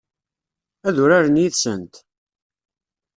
[0.87, 1.93] Ad uraren yid-sent?